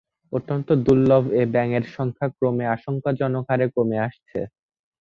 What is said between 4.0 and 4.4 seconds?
আসছে।